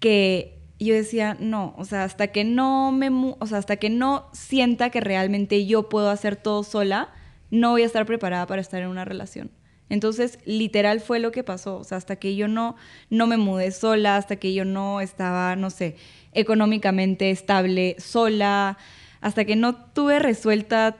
[0.00, 4.30] que yo decía, no, o sea, hasta que no me, o sea, hasta que no
[4.32, 7.10] sienta que realmente yo puedo hacer todo sola,
[7.50, 9.50] no voy a estar preparada para estar en una relación.
[9.90, 12.76] Entonces, literal fue lo que pasó, o sea, hasta que yo no
[13.10, 15.96] no me mudé sola, hasta que yo no estaba, no sé,
[16.32, 18.78] económicamente estable sola,
[19.20, 20.96] hasta que no tuve resuelta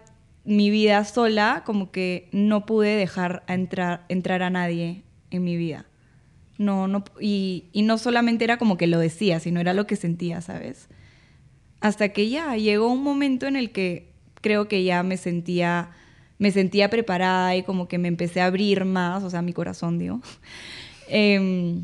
[0.48, 5.84] mi vida sola, como que no pude dejar entrar, entrar a nadie en mi vida.
[6.56, 9.94] No, no, y, y no solamente era como que lo decía, sino era lo que
[9.94, 10.88] sentía, ¿sabes?
[11.80, 15.90] Hasta que ya llegó un momento en el que creo que ya me sentía,
[16.38, 19.98] me sentía preparada y como que me empecé a abrir más, o sea, mi corazón,
[19.98, 20.20] digo.
[21.08, 21.78] eh,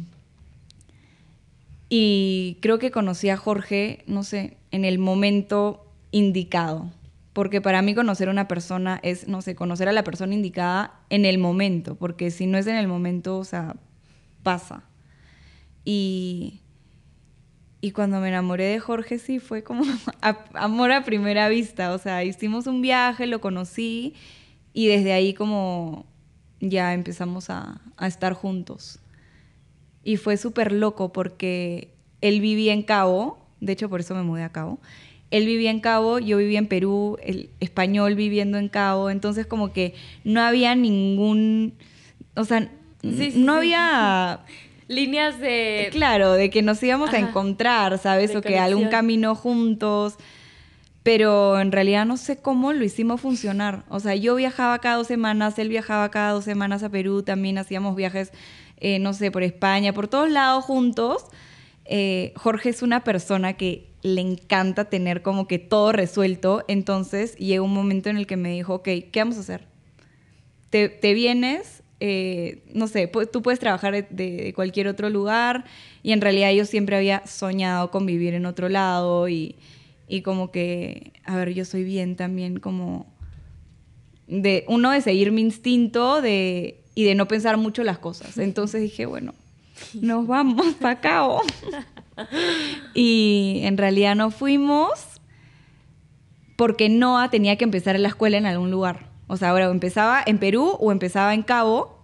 [1.91, 6.91] y creo que conocí a Jorge, no sé, en el momento indicado.
[7.35, 11.01] Porque para mí conocer a una persona es, no sé, conocer a la persona indicada
[11.11, 11.97] en el momento.
[11.97, 13.75] Porque si no es en el momento, o sea,
[14.45, 14.85] pasa.
[15.85, 16.61] Y,
[17.81, 19.85] y cuando me enamoré de Jorge, sí, fue como
[20.55, 21.93] amor a primera vista.
[21.93, 24.15] O sea, hicimos un viaje, lo conocí
[24.73, 26.07] y desde ahí como
[26.61, 29.01] ya empezamos a, a estar juntos.
[30.05, 34.45] Y fue súper loco porque él vivía en Cabo, de hecho por eso me mudé
[34.45, 34.79] a Cabo.
[35.35, 39.73] Él vivía en Cabo, yo vivía en Perú, el español viviendo en Cabo, entonces como
[39.73, 41.75] que no había ningún,
[42.37, 42.71] o sea,
[43.03, 44.41] no había
[44.87, 45.89] líneas de...
[45.91, 48.37] Claro, de que nos íbamos a encontrar, ¿sabes?
[48.37, 50.15] o que algún camino juntos.
[51.03, 53.85] Pero en realidad no sé cómo lo hicimos funcionar.
[53.89, 57.59] O sea, yo viajaba cada dos semanas, él viajaba cada dos semanas a Perú, también
[57.59, 58.31] hacíamos viajes
[58.79, 61.25] eh, no sé, por España, por todos lados juntos.
[61.85, 67.65] Eh, Jorge es una persona que le encanta tener como que todo resuelto, entonces llegó
[67.65, 69.67] un momento en el que me dijo, ok, ¿qué vamos a hacer?
[70.71, 75.65] Te, vienes, eh, no sé, tú puedes trabajar de, cualquier otro lugar
[76.03, 79.55] y en realidad yo siempre había soñado con vivir en otro lado y,
[80.25, 83.07] como que, a ver, yo soy bien también como
[84.27, 88.37] de uno de seguir mi instinto y de no pensar mucho las cosas.
[88.39, 89.33] Entonces dije, bueno,
[90.01, 91.27] nos vamos para acá.
[92.95, 95.15] y en realidad no fuimos
[96.57, 99.11] porque Noah tenía que empezar la escuela en algún lugar.
[99.27, 101.99] O sea, ahora empezaba en Perú o empezaba en Cabo.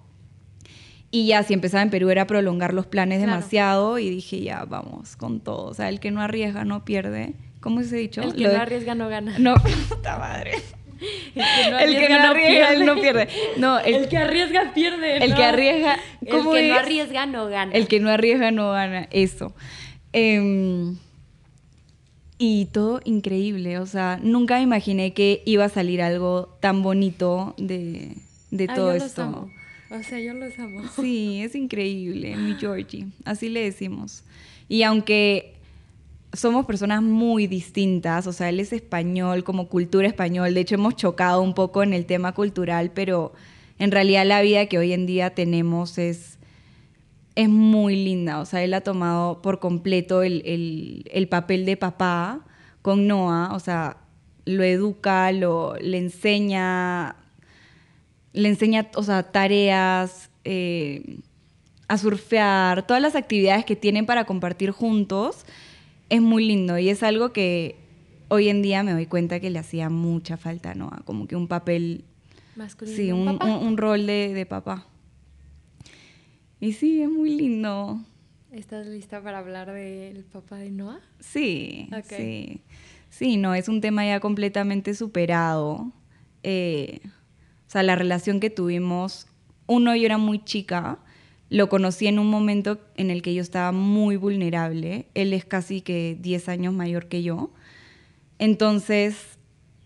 [1.12, 5.16] Y ya si empezaba en Perú era prolongar los planes demasiado y dije, ya, vamos
[5.16, 5.66] con todo.
[5.66, 7.34] O sea, el que no arriesga no pierde.
[7.60, 8.22] ¿Cómo se ha dicho?
[8.22, 9.38] El que no arriesga no gana.
[9.38, 9.54] No,
[9.88, 10.52] puta madre.
[11.34, 13.28] El que no arriesga, no, pierde.
[13.56, 15.18] No, el, que arriesga pierde.
[15.18, 15.98] El que arriesga.
[16.20, 17.72] el que no arriesga no gana.
[17.72, 19.08] El que no arriesga no gana.
[19.10, 19.54] Eso.
[20.12, 20.96] Em,
[22.38, 23.78] y todo increíble.
[23.78, 28.16] O sea, nunca me imaginé que iba a salir algo tan bonito de,
[28.50, 29.50] de ah, todo esto.
[29.90, 30.82] O sea, yo los amo.
[30.96, 33.06] Sí, es increíble, mi Georgie.
[33.24, 34.22] Así le decimos.
[34.68, 35.54] Y aunque
[36.32, 40.96] somos personas muy distintas, o sea, él es español, como cultura español, de hecho hemos
[40.96, 43.32] chocado un poco en el tema cultural, pero
[43.78, 46.38] en realidad la vida que hoy en día tenemos es,
[47.34, 52.40] es muy linda, o sea, él ha tomado por completo el, el, papel de papá
[52.82, 53.96] con Noah, o sea,
[54.44, 57.16] lo educa, lo, le enseña,
[58.32, 61.18] le enseña, o sea, tareas, eh,
[61.88, 65.44] a surfear, todas las actividades que tienen para compartir juntos
[66.10, 67.76] es muy lindo y es algo que
[68.28, 70.90] hoy en día me doy cuenta que le hacía mucha falta, ¿no?
[71.04, 72.04] Como que un papel...
[72.56, 72.96] Masculino.
[72.96, 74.86] Sí, un, rol de, papá.
[76.60, 78.00] Y sí, es muy lindo.
[78.52, 81.00] ¿Estás lista para hablar del papá de Noah?
[81.20, 82.60] Sí, sí.
[83.08, 85.92] Sí, no, es un tema ya completamente superado.
[86.42, 89.26] Eh, o sea, la relación que tuvimos,
[89.66, 90.98] uno, yo era muy chica,
[91.50, 95.06] lo conocí en un momento en el que yo estaba muy vulnerable.
[95.14, 97.50] Él es casi que 10 años mayor que yo.
[98.38, 99.16] Entonces,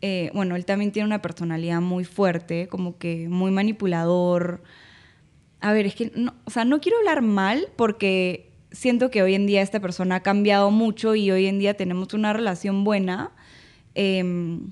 [0.03, 4.62] eh, bueno, él también tiene una personalidad muy fuerte, como que muy manipulador.
[5.61, 9.35] A ver, es que, no, o sea, no quiero hablar mal porque siento que hoy
[9.35, 13.33] en día esta persona ha cambiado mucho y hoy en día tenemos una relación buena.
[13.94, 14.70] Em,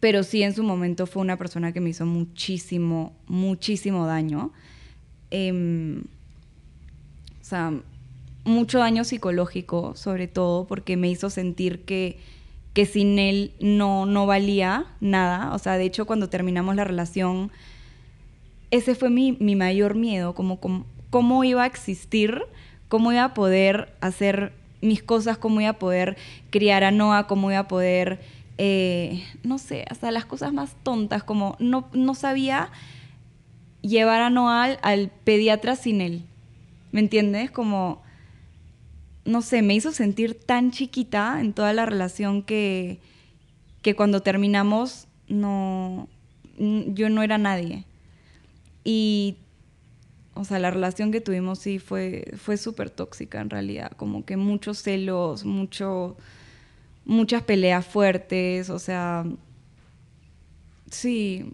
[0.00, 4.52] pero sí en su momento fue una persona que me hizo muchísimo, muchísimo daño.
[5.30, 6.02] Em,
[7.40, 7.72] o sea,
[8.44, 12.18] mucho daño psicológico, sobre todo, porque me hizo sentir que,
[12.72, 15.54] que sin él no, no valía nada.
[15.54, 17.50] O sea, de hecho, cuando terminamos la relación,
[18.70, 22.42] ese fue mi, mi mayor miedo, como, como cómo iba a existir,
[22.88, 26.16] cómo iba a poder hacer mis cosas, cómo iba a poder
[26.50, 28.20] criar a Noah, cómo iba a poder,
[28.56, 32.70] eh, no sé, hasta las cosas más tontas, como no, no sabía
[33.82, 36.22] llevar a Noal al pediatra sin él.
[36.92, 37.50] ¿Me entiendes?
[37.50, 38.02] Como,
[39.24, 42.98] no sé, me hizo sentir tan chiquita en toda la relación que,
[43.82, 46.08] que cuando terminamos no,
[46.58, 47.84] yo no era nadie.
[48.82, 49.36] Y,
[50.34, 54.36] o sea, la relación que tuvimos sí fue, fue súper tóxica en realidad, como que
[54.36, 56.16] muchos celos, mucho,
[57.04, 59.24] muchas peleas fuertes, o sea,
[60.90, 61.52] sí,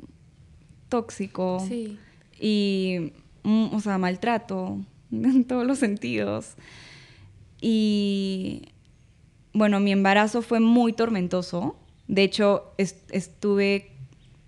[0.88, 1.62] tóxico.
[1.68, 1.98] Sí
[2.40, 4.79] y, mm, o sea, maltrato
[5.11, 6.55] en todos los sentidos.
[7.61, 8.68] Y
[9.53, 11.77] bueno, mi embarazo fue muy tormentoso.
[12.09, 13.90] De hecho, estuve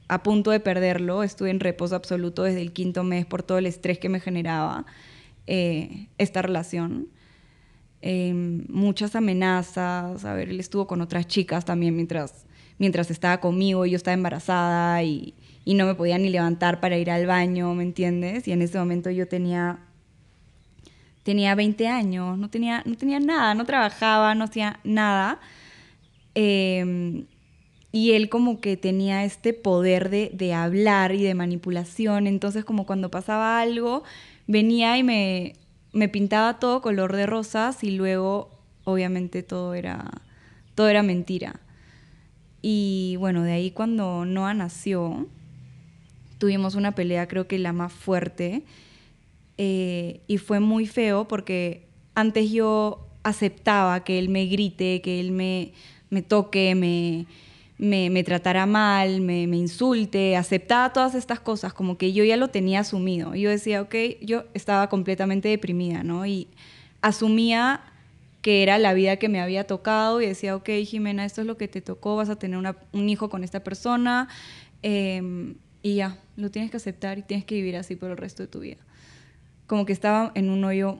[0.09, 3.67] a punto de perderlo, estuve en reposo absoluto desde el quinto mes por todo el
[3.67, 4.87] estrés que me generaba
[5.47, 7.09] eh, esta relación.
[8.01, 12.47] Em, muchas amenazas, a ver, él estuvo con otras chicas también mientras,
[12.79, 15.35] mientras estaba conmigo y yo estaba embarazada y,
[15.69, 18.49] y no me podía ni levantar para ir al baño, ¿me entiendes?
[18.49, 19.81] Y en ese momento yo tenía
[21.25, 25.41] tenía 20 años, no tenía, no tenía nada, no trabajaba, no hacía nada.
[26.35, 27.27] Em,
[27.93, 32.87] y él como que tenía este poder de, de, hablar y de manipulación, entonces como
[32.87, 34.05] cuando pasaba algo,
[34.47, 35.53] venía y me,
[35.93, 38.49] me pintaba todo color de rosas y luego
[38.85, 40.23] obviamente todo era,
[40.75, 41.61] todo era mentira.
[42.63, 45.29] Y bueno, de ahí cuando Noah nació,
[46.39, 48.65] tuvimos una pelea, creo que la más fuerte,
[49.59, 55.33] eh, y fue muy feo porque antes yo aceptaba que él me grite, que él
[55.33, 55.73] me,
[56.11, 57.27] me toque, me,
[57.79, 62.49] me, tratara mal, me, me, insulte, aceptaba todas estas cosas, como que yo ya lo
[62.49, 63.35] tenía asumido.
[63.35, 66.25] Yo decía, ok, yo estaba completamente deprimida, ¿no?
[66.25, 66.49] Y
[67.03, 67.83] asumía
[68.43, 71.57] que era la vida que me había tocado y decía, ok, Jimena, esto es lo
[71.57, 72.61] que te tocó, vas a tener
[72.93, 74.29] un hijo con esta persona.
[74.83, 78.45] Eh, y ya, lo tienes que aceptar y tienes que vivir así por el resto
[78.45, 78.79] de tu vida.
[79.67, 80.97] Como que estaba en un hoyo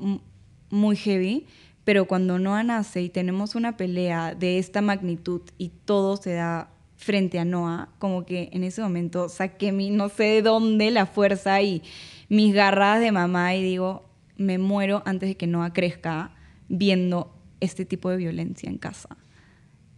[0.69, 1.47] muy heavy,
[1.85, 6.71] pero cuando Noah nace y tenemos una pelea de esta magnitud y todo se da
[6.97, 11.07] frente a Noah, como que en ese momento saqué mi, no sé de dónde, la
[11.07, 11.83] fuerza y
[12.29, 16.35] mis garras de mamá y digo, me muero antes de que Noah crezca
[16.69, 19.17] viendo este tipo de violencia en casa.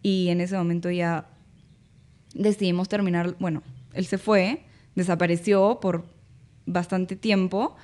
[0.03, 1.31] Y en ese momento ya
[2.35, 3.63] decidimos terminar, bueno,
[3.95, 4.65] él se fue,
[5.01, 6.05] desapareció por
[6.67, 7.77] bastante tiempo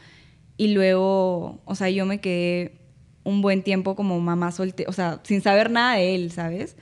[0.57, 2.79] y luego, o sea, yo me quedé
[3.25, 6.77] un buen tiempo como mamá soltera, o sea, sin saber nada de él, ¿sabes?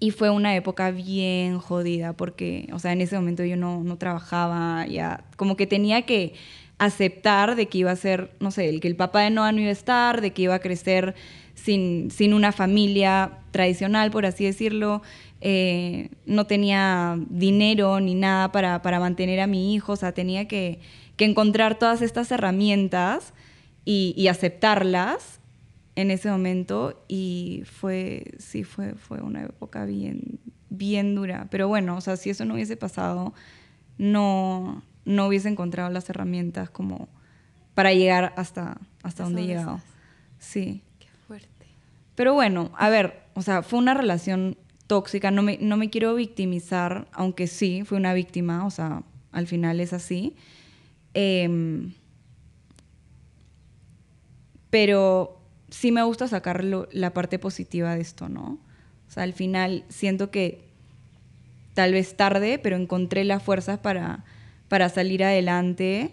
[0.00, 3.96] Y fue una época bien jodida porque, o sea, en ese momento yo no, no
[3.96, 6.34] trabajaba, ya como que tenía que
[6.78, 9.60] aceptar de que iba a ser, no sé, el que el papá de Noah no
[9.60, 11.14] iba a estar, de que iba a crecer
[11.54, 15.02] sin, sin una familia tradicional, por así decirlo,
[15.40, 20.80] eh, no tenía dinero ni nada para, mantener a mi hijo, o sea, tenía que,
[21.18, 23.34] encontrar todas estas herramientas
[23.84, 25.40] y, aceptarlas
[25.96, 30.38] en ese momento y fue, sí, fue, fue una época bien,
[30.70, 33.34] bien dura, pero bueno, o sea, si eso no hubiese pasado,
[33.96, 37.08] no, no hubiese encontrado las herramientas como
[37.74, 39.80] para llegar hasta, hasta donde he llegado.
[40.38, 40.82] Sí.
[41.00, 41.66] Qué fuerte.
[42.14, 44.56] Pero bueno, a ver, o sea, fue una relación
[44.88, 49.46] tóxica, no me, no me quiero victimizar, aunque sí, fui una víctima, o sea, al
[49.46, 50.34] final es así.
[51.14, 51.92] Em,
[54.70, 58.58] pero sí me gusta sacar la parte positiva de esto, ¿no?
[59.06, 60.64] O sea, al final siento que
[61.74, 64.24] tal vez tarde, pero encontré las fuerzas para,
[64.68, 66.10] para salir adelante.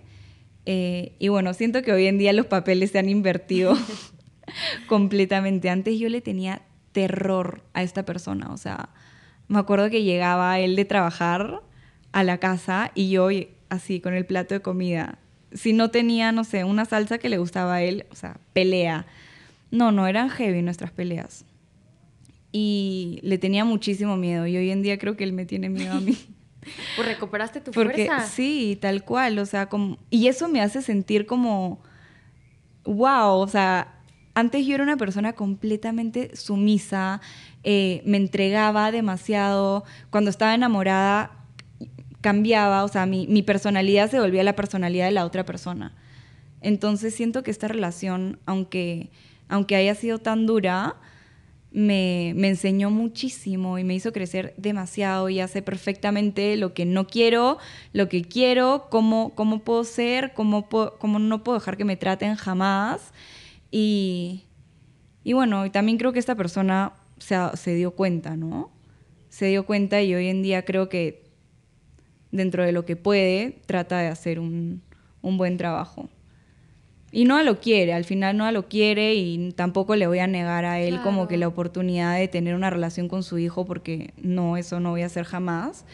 [0.68, 3.76] Eh, y bueno, siento que hoy en día los papeles se han invertido
[4.88, 5.70] completamente.
[5.70, 6.62] Antes yo le tenía
[6.96, 8.52] terror a esta persona.
[8.54, 8.90] O sea,
[9.50, 11.62] me acuerdo que llegaba él de trabajar
[12.14, 13.28] a la casa y yo
[13.70, 15.20] así con el plato de comida
[15.56, 19.06] si no tenía, no sé, una salsa que le gustaba a él, o sea, pelea.
[19.72, 21.46] No, no eran heavy nuestras peleas.
[22.52, 25.94] Y le tenía muchísimo miedo y hoy en día creo que él me tiene miedo
[25.94, 26.18] a mí.
[26.96, 28.26] Pues recuperaste tu Porque fuerza.
[28.26, 31.80] sí, tal cual, o sea, como y eso me hace sentir como
[32.86, 33.95] wow, o sea,
[34.36, 37.22] antes yo era una persona completamente sumisa,
[37.64, 41.32] eh, me entregaba demasiado, cuando estaba enamorada
[42.22, 45.94] cambiaba, o sea, mi, mi personalidad se volvía la personalidad de la otra persona.
[46.62, 49.12] Entonces siento que esta relación, aunque,
[49.48, 50.96] aunque haya sido tan dura,
[51.72, 57.06] me, me enseñó muchísimo y me hizo crecer demasiado y hace perfectamente lo que no
[57.06, 57.58] quiero,
[57.92, 61.98] lo que quiero, cómo, cómo puedo ser, cómo, puedo- cómo no puedo dejar que me
[61.98, 63.12] traten jamás.
[63.72, 64.44] Y,
[65.24, 68.72] y bueno, y también creo que esta persona se, se dio cuenta, ¿no?
[69.30, 71.26] Se dio cuenta y hoy en día creo que
[72.32, 74.82] dentro de lo que puede, trata de hacer un,
[75.22, 76.10] un buen trabajo.
[77.12, 80.66] Y no lo quiere, al final no lo quiere y tampoco le voy a negar
[80.66, 84.58] a él como que la oportunidad de tener una relación con su hijo porque no,
[84.58, 85.86] eso no voy a hacer jamás.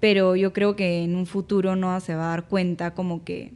[0.00, 3.52] Pero yo creo que en un futuro Noah se va a dar cuenta como que,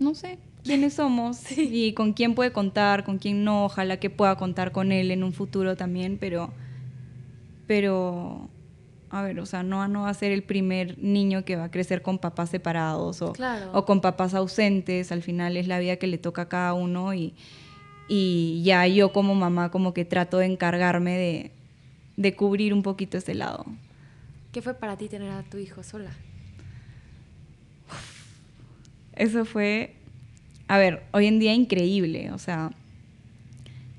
[0.00, 4.36] no sé, quiénes somos y con quién puede contar, con quién no, ojalá que pueda
[4.36, 6.52] contar con él en un futuro también, pero,
[7.66, 8.48] pero,
[9.10, 11.70] a ver, o sea, Noah no va a ser el primer niño que va a
[11.70, 13.70] crecer con papás separados o, Claro.
[13.72, 17.12] o con papás ausentes, al final es la vida que le toca a cada uno
[17.14, 17.34] y,
[18.08, 21.50] y ya yo como mamá como que trato de encargarme de,
[22.16, 23.64] de cubrir un poquito ese lado.
[24.52, 26.10] ¿Qué fue para ti tener a tu hijo sola?
[29.14, 29.94] Eso fue,
[30.68, 32.70] a ver, hoy en día increíble, o sea,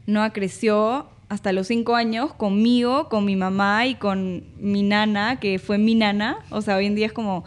[0.05, 5.59] Noah creció hasta los cinco años conmigo, con mi mamá y con mi nana, que
[5.59, 7.43] fue mi nana, o sea, hoy en día es como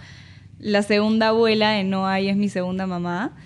[0.58, 3.36] la segunda abuela de Noah y es mi segunda mamá.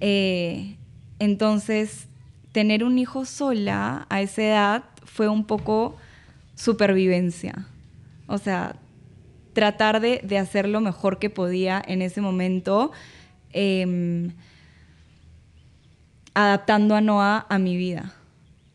[0.00, 0.76] Eh,
[1.18, 2.06] entonces,
[2.52, 5.96] tener un hijo sola a esa edad fue un poco
[6.54, 7.66] supervivencia,
[8.26, 8.76] o sea,
[9.52, 12.92] tratar de, de hacer lo mejor que podía en ese momento.
[13.52, 14.32] em,
[16.34, 18.14] adaptando a Noah a mi vida.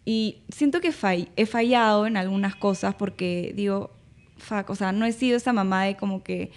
[0.05, 0.93] Y siento que
[1.35, 3.91] he fallado en algunas cosas porque digo,
[4.67, 6.51] o sea, no he sido esa mamá de como que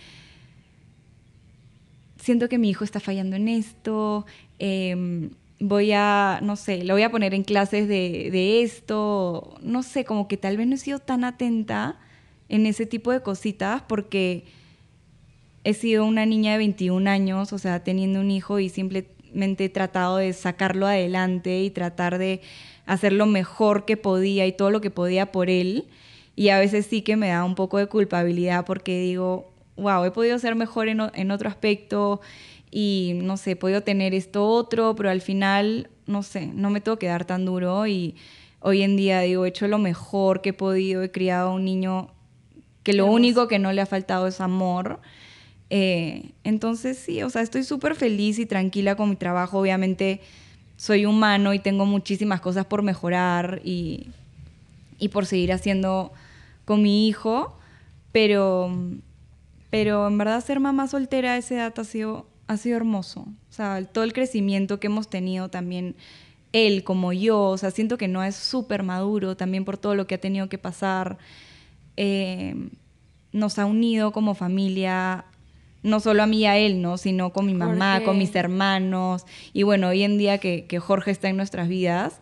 [2.16, 4.24] siento que mi hijo está fallando en esto,
[4.58, 9.82] em, voy a, no sé, lo voy a poner en clases de, de esto, no
[9.82, 11.98] sé, como que tal vez no he sido tan atenta
[12.48, 14.44] en ese tipo de cositas porque
[15.64, 18.68] he sido una niña de 21 años, o sea, teniendo un hijo y
[19.34, 22.40] he tratado de sacarlo adelante y tratar de
[22.86, 25.86] hacer lo mejor que podía y todo lo que podía por él.
[26.34, 30.10] Y a veces sí que me da un poco de culpabilidad porque digo, wow, he
[30.10, 32.20] podido ser mejor en, en otro aspecto
[32.70, 36.80] y no sé, he podido tener esto otro, pero al final, no sé, no me
[36.80, 38.16] tengo que dar tan duro y
[38.60, 41.64] hoy en día digo, he hecho lo mejor que he podido, he criado a un
[41.64, 42.10] niño
[42.82, 45.00] que lo único que no le ha faltado es amor.
[45.74, 49.58] Eh, entonces sí, o sea, estoy súper feliz y tranquila con mi trabajo.
[49.58, 50.20] Obviamente
[50.76, 54.08] soy humano y tengo muchísimas cosas por mejorar y,
[54.98, 56.12] y por seguir haciendo
[56.66, 57.56] con mi hijo,
[58.12, 58.70] pero,
[59.70, 63.20] pero en verdad ser mamá soltera a esa edad ha sido, ha sido hermoso.
[63.22, 65.96] O sea, todo el crecimiento que hemos tenido también
[66.52, 70.06] él como yo, o sea, siento que no es súper maduro también por todo lo
[70.06, 71.16] que ha tenido que pasar.
[71.96, 72.68] Eh,
[73.32, 75.24] nos ha unido como familia,
[75.82, 76.96] no solo a mí y a él, ¿no?
[76.96, 78.06] Sino con mi mamá, Jorge.
[78.06, 79.24] con mis hermanos.
[79.52, 82.20] Y bueno, hoy en día que, que Jorge está en nuestras vidas,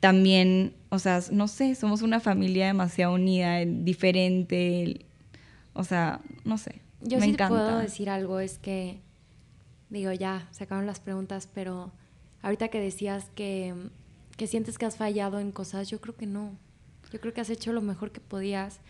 [0.00, 5.06] también, o sea, no sé, somos una familia demasiado unida, diferente.
[5.72, 6.82] O sea, no sé.
[7.00, 7.48] Yo me sí te encanta.
[7.48, 9.00] puedo decir algo, es que,
[9.90, 11.92] digo, ya, se acabaron las preguntas, pero
[12.42, 13.74] ahorita que decías que,
[14.36, 16.56] que sientes que has fallado en cosas, yo creo que no.
[17.12, 18.80] Yo creo que has hecho lo mejor que podías.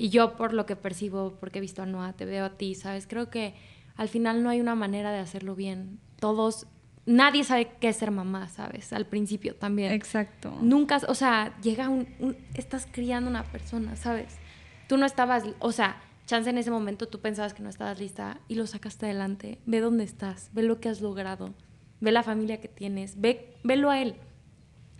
[0.00, 2.74] Y yo, por lo que percibo, porque he visto a Noah, te veo a ti,
[2.76, 3.06] ¿sabes?
[3.08, 3.54] Creo que
[3.96, 5.98] al final no hay una manera de hacerlo bien.
[6.20, 6.66] Todos,
[7.04, 8.92] nadie sabe qué es ser mamá, ¿sabes?
[8.92, 9.90] Al principio también.
[9.92, 10.56] Exacto.
[10.62, 14.36] Nunca, o sea, llega un, un- estás criando una persona, ¿sabes?
[14.88, 18.38] Tú no estabas, o sea, chance en ese momento tú pensabas que no estabas lista
[18.46, 19.58] y lo sacaste adelante.
[19.66, 21.54] Ve dónde estás, ve lo que has logrado,
[22.00, 24.14] ve la familia que tienes, ve, velo a él,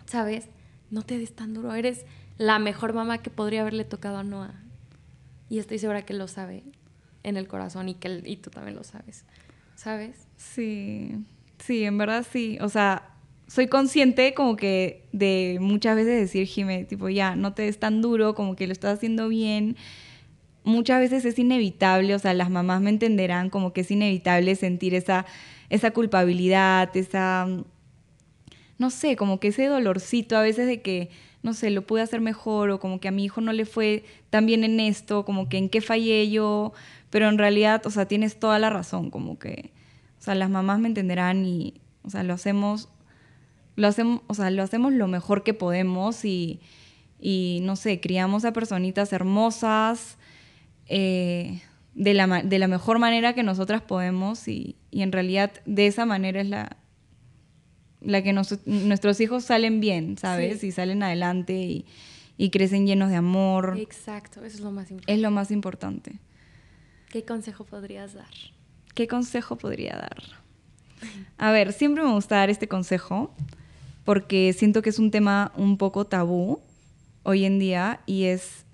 [0.07, 0.49] ¿sabes?
[0.91, 2.05] No te des tan duro, eres
[2.37, 4.61] la mejor mamá que podría haberle tocado a Noah.
[5.49, 6.63] Y estoy segura que lo sabe
[7.23, 9.25] en el corazón y que y tú también lo sabes,
[9.77, 10.17] ¿sabes?
[10.37, 11.13] Sí,
[11.59, 12.59] sí, en verdad sí.
[12.61, 13.11] O sea,
[13.47, 18.03] soy consciente como que de muchas veces decir, Jime, tipo, ya, no te des tan
[18.03, 19.77] duro, como que lo estás haciendo bien.
[20.65, 24.95] muchas veces es inevitable, o sea, las mamás me entenderán como que es inevitable sentir
[24.95, 25.25] esa,
[25.71, 27.47] esa culpabilidad, esa,
[28.79, 31.11] no sé, como que ese dolorcito a veces de que,
[31.43, 34.05] no sé, lo pude hacer mejor o como que a mi hijo no le fue
[34.31, 36.73] tan bien en esto, como que en qué fallé yo,
[37.11, 39.73] pero en realidad, o sea, tienes toda la razón, como que,
[40.19, 42.89] o sea, las mamás me entenderán y, o sea, lo hacemos,
[43.77, 46.61] lo hacemos, o sea, lo hacemos lo mejor que podemos y,
[47.21, 50.19] y no sé, criamos a personitas hermosas
[50.87, 51.63] eh,
[51.95, 56.05] de, la, de, la, mejor manera que nosotras podemos y, y en realidad de esa
[56.05, 56.77] manera es la,
[58.01, 60.63] la que nuestros hijos salen bien, ¿sabes?
[60.65, 61.87] Y salen adelante y,
[62.37, 63.77] y, crecen llenos de amor.
[63.79, 65.13] Exacto, eso es lo más importante.
[65.13, 66.13] Es lo más importante.
[67.11, 68.29] ¿Qué consejo podrías dar?
[68.95, 70.23] ¿Qué consejo podría dar?
[71.39, 73.35] A ver, siempre me gusta dar este consejo
[74.05, 76.61] porque siento que es un tema un poco tabú
[77.23, 78.65] hoy en día y es,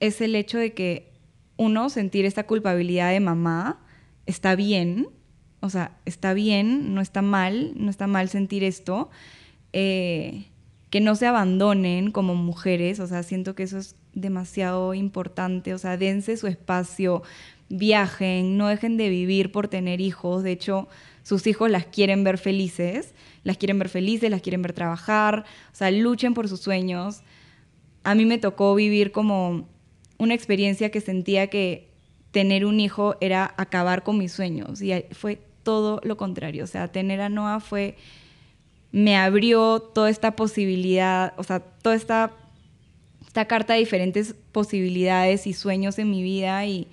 [0.00, 1.12] es el hecho de que
[1.56, 3.80] uno sentir esta culpabilidad de mamá
[4.26, 5.08] está bien,
[5.60, 9.10] o sea, está bien, no está mal, no está mal sentir esto,
[9.72, 10.46] eh,
[10.90, 15.78] que no se abandonen como mujeres, o sea, siento que eso es demasiado importante, o
[15.78, 17.22] sea, dense su espacio,
[17.68, 20.88] viajen, no dejen de vivir por tener hijos, de hecho,
[21.22, 25.74] sus hijos las quieren ver felices, las quieren ver felices, las quieren ver trabajar, o
[25.74, 27.22] sea, luchen por sus sueños.
[28.04, 29.68] A mí me tocó vivir como
[30.18, 31.85] una experiencia que sentía que
[32.36, 36.88] tener un hijo era acabar con mis sueños y fue todo lo contrario, o sea,
[36.88, 37.96] tener a Noah fue
[38.92, 42.32] me abrió toda esta posibilidad, o sea, toda esta,
[43.26, 46.88] esta carta de diferentes posibilidades y sueños en mi vida y,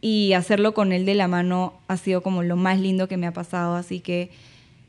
[0.00, 3.26] y hacerlo con él de la mano ha sido como lo más lindo que me
[3.26, 3.76] ha pasado.
[3.76, 4.30] Así que,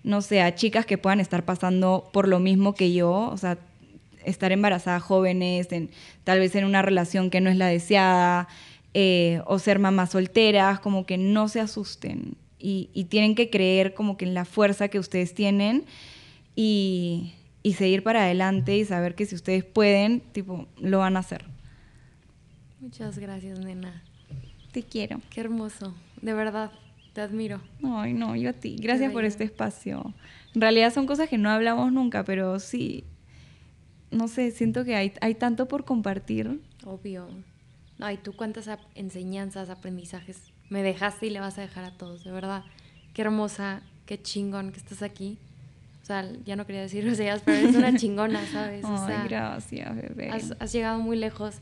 [0.04, 3.58] no sé, a chicas que puedan estar pasando por lo mismo que yo, o sea,
[4.24, 5.90] estar embarazadas jóvenes, en,
[6.24, 8.48] tal vez en una relación que no es la deseada,
[8.98, 13.94] eh, o ser mamás solteras, como que no se asusten y, y, tienen que creer
[13.94, 15.84] como que en la fuerza que ustedes tienen
[16.56, 21.20] y, y seguir para adelante y saber que si ustedes pueden, tipo, lo van a
[21.20, 21.44] hacer.
[22.80, 24.02] Muchas gracias, nena.
[24.72, 25.20] Te quiero.
[25.30, 25.94] Qué hermoso.
[26.22, 26.72] De verdad,
[27.12, 27.60] te admiro.
[27.84, 28.78] Ay, no, yo a ti.
[28.80, 30.14] Gracias por este espacio.
[30.54, 33.04] En realidad son cosas que no hablamos nunca, pero sí,
[34.10, 36.62] no sé, siento que hay, hay tanto por compartir.
[36.86, 37.28] Obvio.
[37.98, 42.24] No, y tú cuántas enseñanzas, aprendizajes me dejaste y le vas a dejar a todos,
[42.24, 42.64] de verdad.
[43.14, 45.38] Qué hermosa, qué chingón que estás aquí.
[46.04, 48.84] O sea, ya no quería decir groserías, pero eres una chingona, ¿sabes?
[48.84, 50.30] O Ay, gracias, bebé.
[50.32, 51.56] Has, has, llegado muy lejos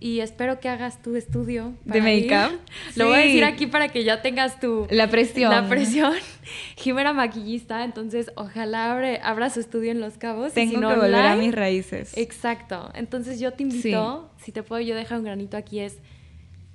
[0.00, 1.74] y espero que hagas tu estudio.
[1.84, 2.58] ¿De make-up?
[2.90, 2.92] Sí.
[3.00, 4.86] Lo voy a decir aquí para que ya tengas tu...
[4.90, 5.50] La presión.
[5.50, 6.12] La presión.
[6.76, 10.52] Jimena maquillista, entonces ojalá abre, abra su estudio en Los Cabos.
[10.52, 11.28] Tengo y si no, que volver online.
[11.28, 12.16] a mis raíces.
[12.16, 12.90] Exacto.
[12.94, 14.46] Entonces yo te invito, sí.
[14.46, 15.98] si te puedo yo dejar un granito aquí, es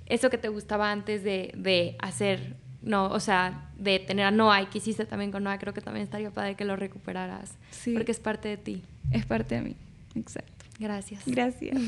[0.06, 4.62] eso que te gustaba antes de, de hacer, no, o sea, de tener a Noah
[4.62, 7.52] y que hiciste también con Noah, creo que también estaría padre que lo recuperaras.
[7.70, 7.92] Sí.
[7.94, 8.82] Porque es parte de ti.
[9.12, 9.76] Es parte de mí,
[10.16, 10.59] exacto.
[10.80, 11.22] Gracias.
[11.26, 11.78] Gracias.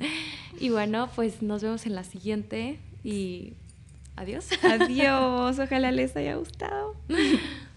[0.60, 3.52] y bueno, pues nos vemos en la siguiente y
[4.16, 4.48] adiós.
[4.62, 5.58] Adiós.
[5.58, 6.96] Ojalá les haya gustado.